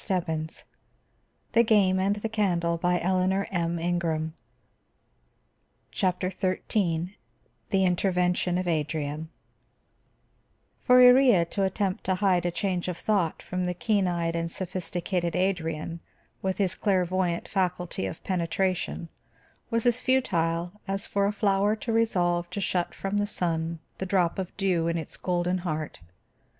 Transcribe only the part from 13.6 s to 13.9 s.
the